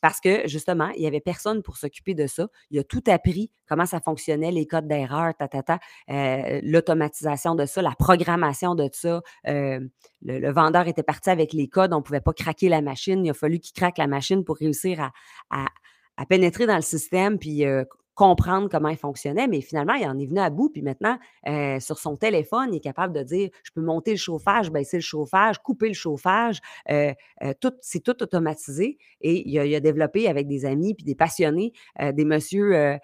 [0.00, 2.48] Parce que, justement, il n'y avait personne pour s'occuper de ça.
[2.70, 7.54] Il a tout appris, comment ça fonctionnait, les codes d'erreur, ta, ta, ta, euh, l'automatisation
[7.54, 9.20] de ça, la programmation de ça.
[9.46, 9.80] Euh,
[10.22, 13.24] le, vendeur était parti avec les codes, on ne pouvait pas craquer la machine.
[13.26, 15.10] Il a fallu qu'il craque la machine pour réussir
[15.50, 15.66] à,
[16.28, 17.64] pénétrer dans le système puis
[18.20, 20.68] comprendre comment il fonctionnait, mais finalement, il en est venu à bout.
[20.68, 24.18] Puis maintenant, euh, sur son téléphone, il est capable de dire je peux monter le
[24.18, 26.60] chauffage, baisser le chauffage, couper le chauffage.
[26.90, 28.98] Euh, euh, c'est tout automatisé.
[29.22, 32.98] Et il a, développé avec des amis puis des passionnés, des messieurs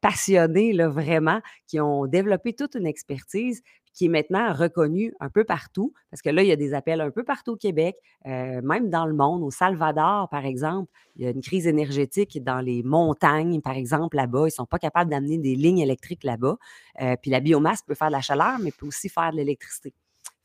[0.00, 5.44] passionnés, là, vraiment, qui ont développé toute une expertise qui est maintenant reconnu un peu
[5.44, 8.60] partout, parce que là, il y a des appels un peu partout au Québec, euh,
[8.62, 9.42] même dans le monde.
[9.42, 14.16] Au Salvador, par exemple, il y a une crise énergétique dans les montagnes, par exemple,
[14.16, 14.42] là-bas.
[14.42, 16.56] Ils ne sont pas capables d'amener des lignes électriques là-bas.
[17.00, 19.92] Euh, puis la biomasse peut faire de la chaleur, mais peut aussi faire de l'électricité.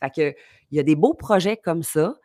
[0.02, 0.38] Fait que,
[0.72, 2.16] il y a des beaux projets comme ça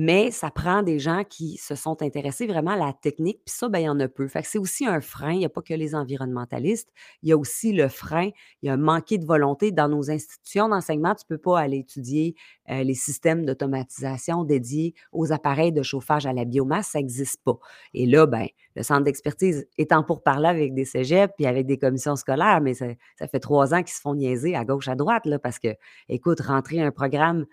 [0.00, 3.68] mais ça prend des gens qui se sont intéressés vraiment à la technique, puis ça,
[3.68, 4.28] ben, il y en a peu.
[4.44, 5.32] C'est aussi un frein.
[5.32, 6.88] Il n'y a pas que les environnementalistes.
[7.24, 8.30] Il y a aussi le frein.
[8.62, 11.16] Il y a un manqué de volonté dans nos institutions d'enseignement.
[11.16, 12.36] Tu ne peux pas aller étudier
[12.70, 16.90] euh, les systèmes d'automatisation dédiés aux appareils de chauffage à la biomasse.
[16.90, 17.58] Ça n'existe pas.
[17.92, 21.76] Et là, ben, le centre d'expertise étant pour parler avec des cégeps puis avec des
[21.76, 22.86] commissions scolaires, mais ça,
[23.18, 25.74] ça fait trois ans qu'ils se font niaiser à gauche, à droite, là, parce que,
[26.08, 27.46] écoute, rentrer un programme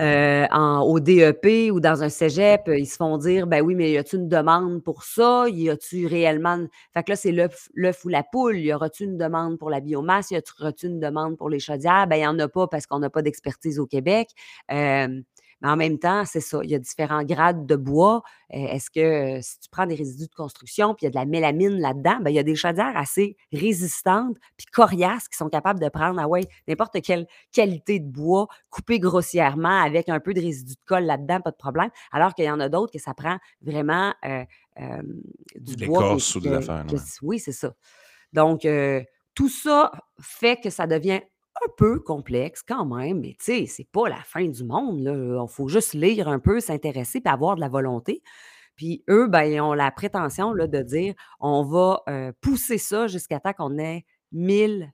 [0.00, 0.46] euh,
[0.78, 4.20] au DEP ou dans un cégep, ils se font dire ben oui, mais y a-t-il
[4.20, 5.46] une demande pour ça?
[5.48, 6.66] Y a-tu réellement.
[6.94, 8.58] Fait que là, c'est l'œuf ou la poule.
[8.58, 10.30] Y aura-t-il une demande pour la biomasse?
[10.30, 12.06] Y aura-t-il une demande pour les chaudières?
[12.06, 14.30] Ben, il n'y en a pas parce qu'on n'a pas d'expertise au Québec.
[14.70, 15.20] Euh,
[15.60, 18.22] mais en même temps, c'est ça, il y a différents grades de bois.
[18.54, 21.16] Euh, est-ce que si tu prends des résidus de construction, puis il y a de
[21.16, 25.48] la mélamine là-dedans, ben, il y a des chaudières assez résistantes, puis coriaces, qui sont
[25.48, 30.32] capables de prendre, ah ouais, n'importe quelle qualité de bois, coupé grossièrement avec un peu
[30.32, 31.90] de résidus de colle là-dedans, pas de problème.
[32.12, 34.44] Alors qu'il y en a d'autres que ça prend vraiment euh,
[34.80, 35.02] euh,
[35.56, 36.14] du bois.
[36.14, 36.84] ou de la
[37.22, 37.74] Oui, c'est ça.
[38.32, 38.66] Donc,
[39.34, 41.20] tout ça fait que ça devient
[41.64, 45.00] un peu complexe quand même, mais tu sais, c'est pas la fin du monde.
[45.00, 48.22] Il faut juste lire un peu, s'intéresser, puis avoir de la volonté.
[48.76, 53.40] Puis eux, ben, ils ont la prétention de dire on va euh, pousser ça jusqu'à
[53.40, 54.92] temps qu'on ait 1000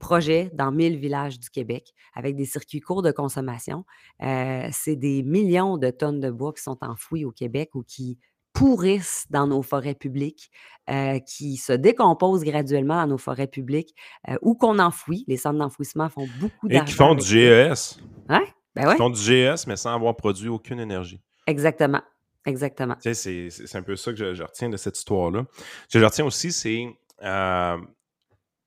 [0.00, 3.84] projets dans 1000 villages du Québec avec des circuits courts de consommation.
[4.22, 8.18] Euh, c'est des millions de tonnes de bois qui sont enfouis au Québec ou qui
[8.52, 10.50] pourrissent dans nos forêts publiques,
[10.90, 13.94] euh, qui se décomposent graduellement dans nos forêts publiques
[14.28, 15.24] euh, ou qu'on enfouit.
[15.28, 16.84] Les centres d'enfouissement font beaucoup d'argent.
[16.84, 18.00] Et qui font du GES.
[18.28, 18.44] Ouais?
[18.74, 18.92] Ben ouais.
[18.92, 21.20] Qui font du GES, mais sans avoir produit aucune énergie.
[21.46, 22.02] Exactement.
[22.44, 22.96] Exactement.
[23.00, 25.44] Tu sais, c'est un peu ça que je, retiens de cette histoire-là.
[25.88, 26.86] Ce que je retiens aussi, c'est
[27.22, 27.78] euh,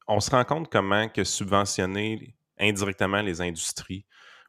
[0.07, 4.05] on se rend compte comment que subventionner indirectement les industries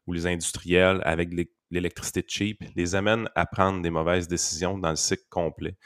[0.07, 4.91] ou les industriels avec les l'électricité cheap les amène à prendre des mauvaises décisions dans
[4.91, 5.77] le cycle complet.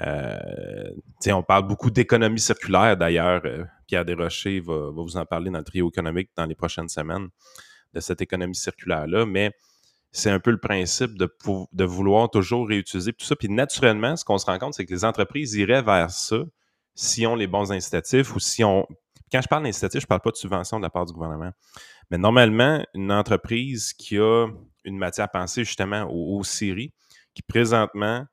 [0.00, 0.90] Euh,
[1.28, 3.42] on parle beaucoup d'économie circulaire d'ailleurs.
[3.44, 6.88] Euh, Pierre Desrochers va, va, vous en parler dans le trio économique dans les prochaines
[6.88, 7.28] semaines
[7.92, 9.24] de cette économie circulaire-là.
[9.24, 9.52] Mais
[10.10, 11.32] c'est un peu le principe de,
[11.72, 13.36] de vouloir toujours réutiliser tout ça.
[13.36, 16.38] Puis naturellement, ce qu'on se rend compte, c'est que les entreprises iraient vers ça
[16.94, 18.86] si on les bons incitatifs ou si on.
[19.32, 21.50] Quand je parle d'incitatifs, je ne parle pas de subvention de la part du gouvernement.
[22.10, 24.46] Mais normalement, une entreprise qui a
[24.84, 26.92] une matière pensée justement aux, séries,
[27.34, 28.24] qui présentement,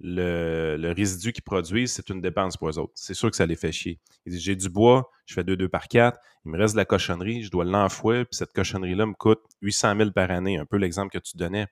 [0.00, 2.92] le, résidu qu'ils produisent, c'est une dépense pour eux autres.
[2.94, 4.00] C'est sûr que ça les fait chier.
[4.26, 6.84] Ils disent J'ai du bois, je fais 2-2 par 4, il me reste de la
[6.84, 10.76] cochonnerie, je dois l'enfouir, puis cette cochonnerie-là me coûte 800 000 par année, un peu
[10.76, 11.66] l'exemple que tu donnais.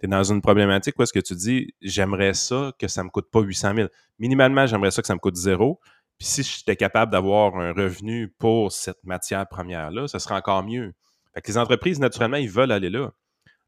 [0.00, 3.10] Tu es dans une problématique où est-ce que tu dis, j'aimerais ça que ça me
[3.10, 3.88] coûte pas 800 000.
[4.18, 5.80] Minimalement, j'aimerais ça que ça me coûte zéro.
[6.18, 10.92] Puis si j'étais capable d'avoir un revenu pour cette matière première-là, ça serait encore mieux.
[11.34, 13.12] Fait que les entreprises, naturellement, ils veulent aller là.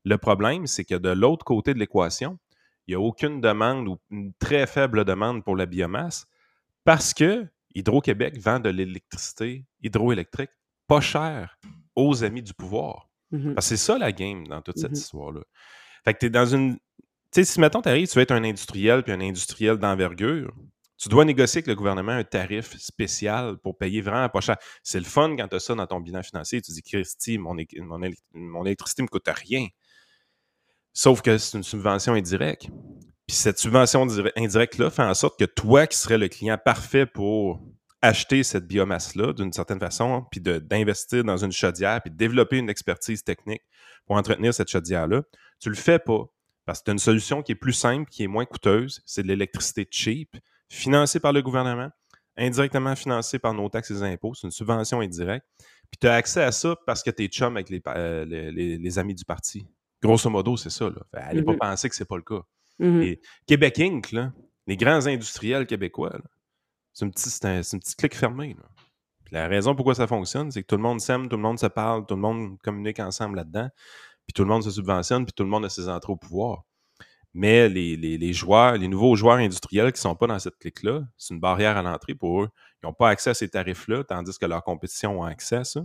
[0.05, 2.39] Le problème, c'est que de l'autre côté de l'équation,
[2.87, 6.27] il n'y a aucune demande ou une très faible demande pour la biomasse
[6.85, 10.51] parce que Hydro-Québec vend de l'électricité hydroélectrique
[10.87, 11.59] pas cher
[11.95, 13.09] aux amis du pouvoir.
[13.31, 15.43] Mmh Parce que c'est ça la game dans toute cette Mmh histoire-là.
[16.05, 16.75] Fait que tu es dans une.
[16.77, 16.81] Tu
[17.33, 20.53] sais, si mettons, tu arrives, tu veux être un industriel puis un industriel d'envergure,
[21.01, 24.57] tu dois négocier avec le gouvernement un tarif spécial pour payer vraiment pas cher.
[24.83, 26.61] C'est le fun quand tu as ça dans ton bilan financier.
[26.61, 28.01] Tu dis, Christy, mon, mon,
[28.33, 29.67] mon électricité ne me coûte rien.
[30.93, 32.69] Sauf que c'est une subvention indirecte.
[33.27, 37.61] Puis cette subvention indirecte-là fait en sorte que toi, qui serais le client parfait pour
[38.03, 42.71] acheter cette biomasse-là d'une certaine façon, puis d'investir dans une chaudière, puis de développer une
[42.71, 43.63] expertise technique
[44.07, 45.23] pour entretenir cette chaudière-là,
[45.61, 46.25] tu le fais pas.
[46.65, 49.23] Parce que tu as une solution qui est plus simple, qui est moins coûteuse, c'est
[49.23, 50.37] de l'électricité cheap,
[50.69, 51.91] financée par le gouvernement,
[52.37, 55.47] indirectement financée par nos taxes et impôts, c'est une subvention indirecte.
[55.91, 58.99] Puis tu as accès à ça parce que tu es chum avec euh, les, les,
[58.99, 59.67] amis du parti.
[60.03, 60.87] Grosso modo, c'est ça.
[60.89, 61.03] Là.
[61.13, 61.59] allez pas mm-hmm.
[61.59, 62.43] penser que c'est pas le cas.
[62.81, 64.33] Et Québec Inc., là,
[64.67, 66.17] les grands industriels québécois,
[66.93, 68.57] c'est une, petite, clique fermée.
[69.31, 71.67] La raison pourquoi ça fonctionne, c'est que tout le monde s'aime, tout le monde se
[71.67, 73.69] parle, tout le monde communique ensemble là-dedans,
[74.27, 76.65] puis tout le monde se subventionne, puis tout le monde a ses entrées au pouvoir.
[77.33, 81.33] Mais les, joueurs, les nouveaux joueurs industriels qui ne sont pas dans cette clique-là, c'est
[81.33, 82.49] une barrière à l'entrée pour eux.
[82.83, 85.85] Ils n'ont pas accès à ces tarifs-là, tandis que leur compétition a accès à ça.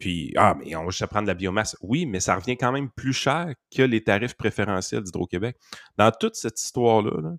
[0.00, 1.76] Puis, ah, mais on va juste prendre de la biomasse.
[1.82, 5.56] Oui, mais ça revient quand même plus cher que les tarifs préférentiels d'Hydro-Québec.
[5.98, 7.34] Dans toute cette histoire-là, là,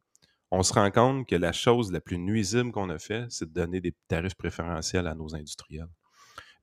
[0.52, 3.54] on se rend compte que la chose la plus nuisible qu'on a fait, c'est de
[3.54, 5.90] donner des tarifs préférentiels à nos industriels.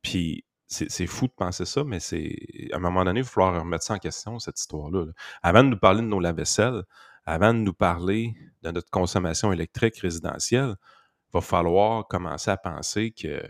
[0.01, 2.37] Puis c'est fou de penser ça, mais c'est
[2.73, 5.07] à un moment donné, il va falloir remettre ça en question, cette histoire-là.
[5.43, 6.83] Avant de nous parler de nos lave-vaisselle,
[7.25, 13.11] avant de nous parler de notre consommation électrique résidentielle, il va falloir commencer à penser
[13.11, 13.43] que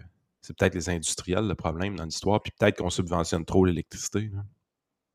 [0.49, 4.31] c'est peut-être les industriels le problème dans l'histoire, puis peut-être qu'on subventionne trop l'électricité.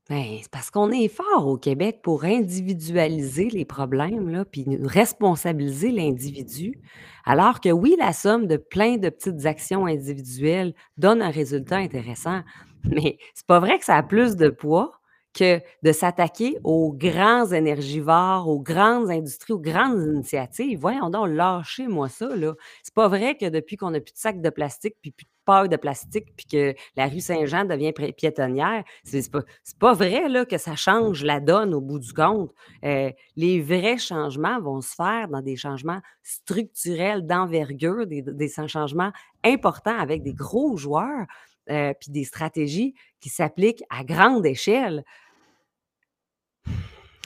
[0.08, 6.80] Ben, c'est parce qu'on est fort au Québec pour individualiser les problèmes, puis responsabiliser l'individu.
[7.26, 12.44] Alors que oui, la somme de plein de petites actions individuelles donne un résultat intéressant,
[12.84, 15.02] mais c'est pas vrai que ça a plus de poids
[15.34, 20.80] que de s'attaquer aux grands énergivores, aux grandes industries, aux grandes initiatives.
[20.80, 22.54] Voyons donc, lâchez-moi ça, là.
[22.84, 25.30] C'est pas vrai que depuis qu'on a plus de sacs de plastique, puis plus de
[25.46, 29.42] pailles de plastique, puis que la rue Saint-Jean devient piétonnière, c'est pas,
[29.80, 32.52] pas vrai, là, que ça change la donne au bout du compte.
[32.86, 39.12] Euh, les vrais changements vont se faire dans des changements structurels d'envergure, des, des changements
[39.44, 41.26] importants avec des gros joueurs.
[41.70, 45.06] Euh, puis des stratégies qui s'appliquent à grande échelle.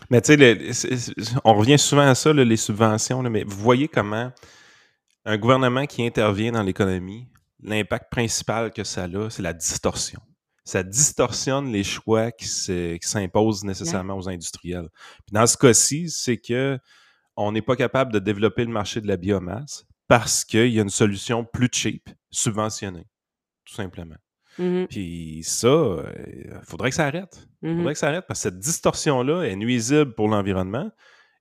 [0.10, 0.38] Mais tu
[0.74, 4.32] sais, on revient souvent à ça, les subventions, mais vous voyez comment
[5.26, 7.28] un gouvernement qui intervient dans l'économie,
[7.62, 10.22] l'impact principal que ça a, c'est la distorsion.
[10.64, 12.48] Ça distorsionne les choix qui
[13.02, 14.90] s'imposent nécessairement aux industriels.
[15.26, 16.80] Puis dans ce cas-ci, c'est que
[17.36, 20.82] on n'est pas capable de développer le marché de la biomasse parce qu'il y a
[20.82, 23.08] une solution plus cheap, subventionnée,
[23.66, 24.16] tout simplement.
[24.60, 27.48] Mmh Puis ça, il euh, faudrait que ça arrête.
[27.62, 30.90] Il mmh faudrait que ça arrête parce que cette distorsion-là est nuisible pour l'environnement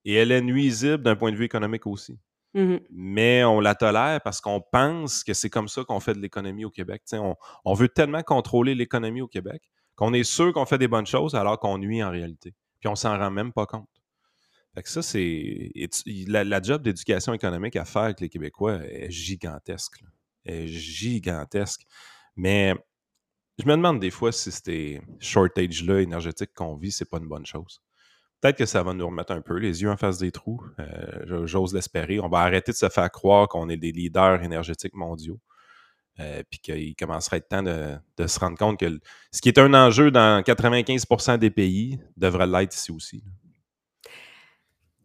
[0.05, 2.19] et elle est nuisible d'un point de vue économique aussi.
[2.55, 6.21] Mmh Mais on la tolère parce qu'on pense que c'est comme ça qu'on fait de
[6.21, 7.03] l'économie au Québec.
[7.13, 9.63] On, on, veut tellement contrôler l'économie au Québec
[9.95, 12.55] qu'on est sûr qu'on fait des bonnes choses alors qu'on nuit en réalité.
[12.81, 13.89] Puis on s'en rend même pas compte.
[14.75, 15.73] Fait que ça, c'est.
[16.27, 20.05] La, la, job d'éducation économique à faire avec les Québécois est gigantesque.
[20.45, 21.87] Est gigantesque.
[22.37, 22.75] Mais
[23.59, 27.47] je me demande des fois si ces shortages-là énergétiques qu'on vit, c'est pas une bonne
[27.47, 27.81] chose.
[28.41, 30.63] Peut-être que ça va nous remettre un peu les yeux en face des trous.
[30.79, 32.21] Euh, j'ose l'espérer.
[32.21, 35.41] On va arrêter de se faire croire qu'on est des leaders énergétiques mondiaux.
[36.19, 38.99] Euh, puis qu'il commencerait être temps de, se rendre compte que
[39.33, 43.23] ce qui est un enjeu dans 95% des pays devrait l'être ici aussi.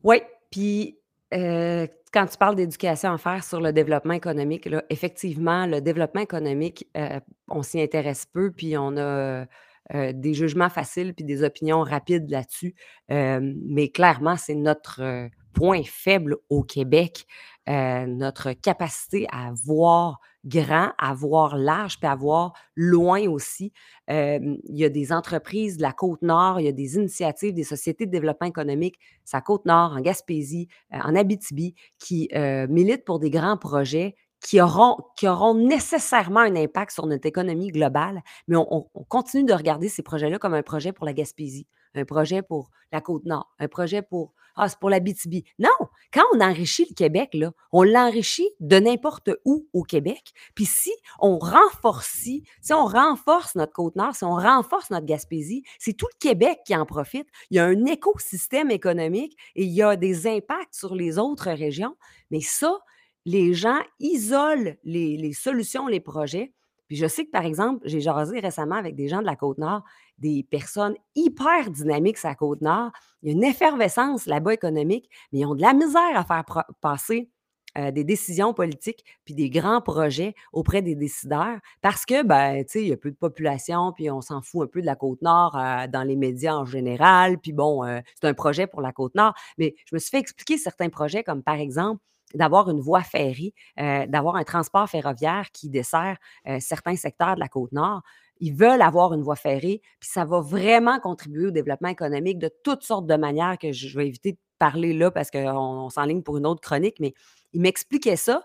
[0.03, 1.00] Oui, puis
[1.33, 6.87] euh, quand tu parles d'éducation à faire sur le développement économique, effectivement, le développement économique,
[6.97, 9.45] euh, on s'y intéresse peu, puis on a
[9.93, 12.75] euh, des jugements faciles puis des opinions rapides là-dessus.
[13.09, 17.25] mais clairement, c'est notre point faible au Québec,
[17.67, 23.73] notre capacité à voir grand, à voir large, puis à voir loin aussi.
[24.07, 27.65] il y a des entreprises de la côte nord, il y a des initiatives, des
[27.65, 32.29] sociétés de développement économique, sa côte nord, en Gaspésie, en Abitibi, qui
[32.69, 37.69] militent pour des grands projets qui auront, qui auront nécessairement un impact sur notre économie
[37.69, 41.67] globale, mais on, on continue de regarder ces projets-là comme un projet pour la Gaspésie
[41.95, 45.45] un projet pour la Côte-Nord, un projet pour ah, c'est pour la BTB.
[45.59, 45.69] Non,
[46.13, 50.33] quand on enrichit le Québec, là, on l'enrichit de n'importe où au Québec.
[50.55, 55.93] Puis si on renforce, si on renforce notre Côte-Nord, si on renforce notre Gaspésie, c'est
[55.93, 57.27] tout le Québec qui en profite.
[57.49, 61.49] Il y a un écosystème économique et il y a des impacts sur les autres
[61.49, 61.95] régions.
[62.29, 62.77] Mais ça,
[63.25, 66.53] les gens isolent les, solutions, les projets.
[66.87, 69.83] Puis je sais que, par exemple, j'ai jasé récemment avec des gens de la Côte-Nord
[70.17, 72.91] des personnes hyper dynamiques à Côte-Nord.
[73.23, 76.65] Il y a une effervescence là-bas économique, mais ils ont de la misère à faire
[76.81, 77.29] passer
[77.77, 82.71] euh, des décisions politiques puis des grands projets auprès des décideurs parce que, ben, tu
[82.71, 84.97] sais, il y a peu de population, puis on s'en fout un peu de la
[84.97, 88.91] Côte-Nord euh, dans les médias en général, puis bon, euh, c'est un projet pour la
[88.91, 89.33] Côte-Nord.
[89.57, 92.01] Mais je me suis fait expliquer certains projets, comme par exemple
[92.35, 96.17] d'avoir une voie ferry, d'avoir un transport ferroviaire qui dessert
[96.59, 98.01] certains secteurs de la Côte-Nord
[98.41, 102.49] ils veulent avoir une voie ferrée, puis ça va vraiment contribuer au développement économique de
[102.63, 106.23] toutes sortes de manières que je vais éviter de parler là parce qu'on on, s'enligne
[106.23, 107.13] pour une autre chronique, mais
[107.53, 108.43] il m'expliquait ça,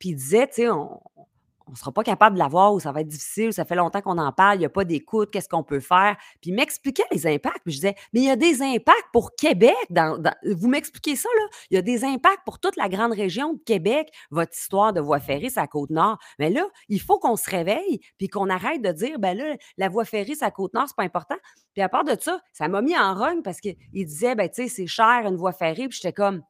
[0.00, 1.00] puis il disait, tu sais, on,
[1.66, 4.00] on ne sera pas capable de l'avoir ou ça va être difficile, ça fait longtemps
[4.00, 6.16] qu'on en parle, il n'y a pas d'écoute, qu'est-ce qu'on peut faire?
[6.40, 7.62] Puis il m'expliquait les impacts.
[7.64, 9.74] Puis je disais, mais il y a des impacts pour Québec.
[10.44, 11.44] Vous m'expliquez ça, là?
[11.70, 15.00] Il y a des impacts pour toute la grande région de Québec, votre histoire de
[15.00, 16.18] voie ferrée, à Côte-Nord.
[16.38, 19.88] Mais là, il faut qu'on se réveille puis qu'on arrête de dire, ben là, la
[19.88, 21.36] voie ferrée, c'est à Côte-Nord, c'est pas important.
[21.74, 24.62] Puis à part de ça, ça m'a mis en rogne parce qu'il disait, ben tu
[24.62, 25.88] sais, c'est cher une voie ferrée.
[25.88, 26.42] Puis j'étais comme,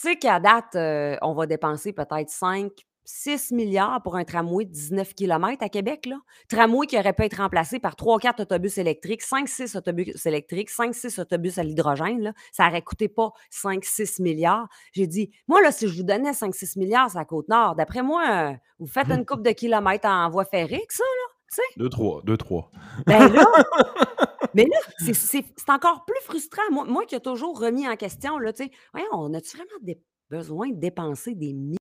[0.00, 2.70] tu sais qu'à date, euh, on va dépenser peut-être 5,
[3.04, 6.06] 6 milliards pour un tramway de 19 km à Québec.
[6.06, 6.16] Là.
[6.48, 11.58] Tramway qui aurait pu être remplacé par 3-4 autobus électriques, 5-6 autobus électriques, 5-6 autobus
[11.58, 12.32] à l'hydrogène.
[12.52, 14.68] Ça n'aurait coûté pas 5-6 milliards.
[14.92, 18.86] J'ai dit, moi, là, si je vous donnais 5-6 milliards, à Côte-Nord, d'après moi, vous
[18.86, 21.34] faites une coupe de kilomètres en voie ferrée, ça, là.
[21.78, 22.68] 2-3, 2-3.
[23.06, 23.44] Ben là,
[24.54, 26.62] mais là, c'est encore plus frustrant.
[26.70, 28.70] Moi, moi qui ai toujours remis en question, là, tu sais,
[29.12, 29.96] on a-tu vraiment
[30.30, 31.79] besoin de dépenser des milliards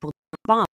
[0.00, 0.12] pour
[0.46, 0.64] pas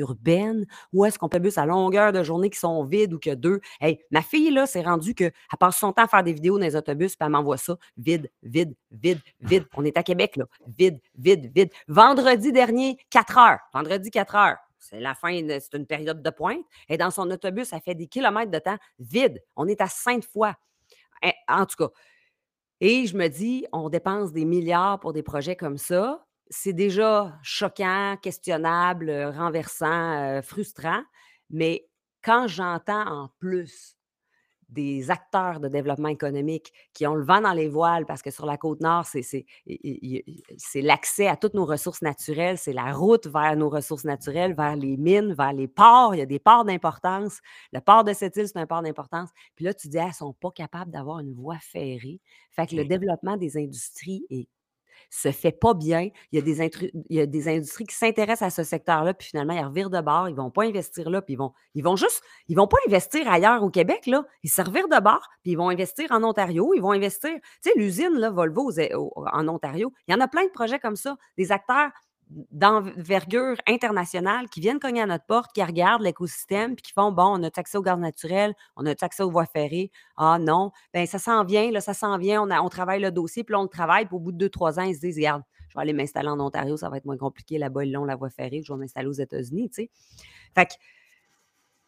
[0.00, 3.34] urbaine, où est-ce qu'on peut bus à longueur de journée qui sont vides ou que
[3.34, 3.60] deux?
[3.80, 6.64] Hey, ma fille, là, s'est rendue qu'elle passe son temps à faire des vidéos dans
[6.64, 7.76] les autobus, puis elle m'envoie ça.
[7.96, 9.66] Vide, vide, vide, vide.
[9.76, 10.46] On est à Québec, là.
[10.76, 11.70] Vide, vide, vide.
[11.88, 13.60] Vendredi dernier, 4 heures.
[13.72, 14.58] Vendredi, 4 heures.
[14.78, 16.64] C'est la fin, c'est une période de pointe.
[16.88, 19.42] Et dans son autobus, ça fait des kilomètres de temps vide.
[19.56, 20.52] On est à Sainte-Foy.
[21.22, 21.90] Eh, en tout cas.
[22.86, 27.38] Et je me dis, on dépense des milliards pour des projets comme ça c'est déjà
[27.42, 31.02] choquant, questionnable, euh, renversant, euh, frustrant.
[31.50, 31.88] Mais
[32.22, 33.96] quand j'entends en plus
[34.74, 38.44] des acteurs de développement économique qui ont le vent dans les voiles parce que sur
[38.44, 39.46] la côte nord, c'est
[40.76, 44.96] l'accès à toutes nos ressources naturelles, c'est la route vers nos ressources naturelles, vers les
[44.96, 46.14] mines, vers les ports.
[46.14, 47.40] Il y a des ports d'importance.
[47.72, 49.30] Le port de cette île, c'est un port d'importance.
[49.54, 52.20] Puis là, tu dis, elles ne sont pas capables d'avoir une voie ferrée.
[52.50, 54.48] Fait que le développement des industries est
[55.10, 56.08] se fait pas bien.
[56.32, 60.00] Il y a des, industries qui s'intéressent à ce secteur-là, puis finalement, ils revirent de
[60.00, 63.28] bord, ils vont pas investir là, puis ils vont, vont juste, ils vont pas investir
[63.30, 64.08] ailleurs au Québec.
[64.42, 67.30] Ils se revirent de bord, puis ils vont investir en Ontario, ils vont investir.
[67.62, 68.70] Tu sais, l'usine, Volvo
[69.32, 71.90] en Ontario, il y en a plein de projets comme ça, des acteurs
[72.30, 77.38] d'envergure internationale qui viennent cogner à notre porte, qui regardent l'écosystème, puis qui font bon,
[77.38, 79.90] on a accès au gaz naturel, on a accès aux voies ferrées.
[80.16, 83.44] Ah non, bien, ça s'en vient, là, ça s'en vient, on, on travaille le dossier,
[83.44, 85.42] puis on le travaille, puis au bout de deux, trois ans, ils se disent, regarde,
[85.68, 88.16] je vais aller m'installer en Ontario, ça va être moins compliqué, là-bas, ils long, la
[88.16, 89.90] voie ferrée, je vais m'installer aux États-Unis, tu sais.
[90.54, 90.72] Fait que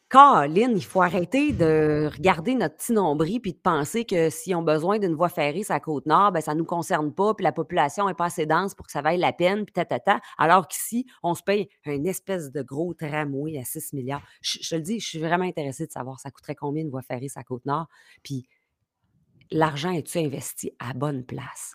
[0.09, 4.63] Caroline, il faut arrêter de regarder notre petit nombril puis de penser que s'ils ont
[4.63, 7.43] besoin d'une voie ferrée sur la côte nord, ben, ça ne nous concerne pas, puis
[7.43, 10.21] la population n'est pas assez dense pour que ça vaille la peine, puis tatata.
[10.39, 14.23] Alors qu'ici, on se paye un espèce de gros tramway à 6 milliards.
[14.43, 17.03] Je, te le dis, je suis vraiment intéressée de savoir ça coûterait combien une voie
[17.03, 17.89] ferrée sur côte nord.
[18.23, 18.47] Puis
[19.51, 21.75] l'argent est-tu investi à bonne place?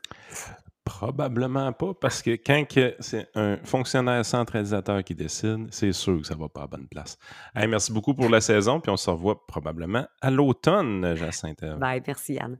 [0.84, 2.66] Probablement pas, parce que quand
[3.00, 7.18] c'est un fonctionnaire centralisateur qui décide, c'est sûr que ça va pas à bonne place.
[7.56, 11.64] merci beaucoup pour la saison, puis on se revoit probablement à l'automne, Jacinthe.
[11.80, 12.58] Bye, merci Yann.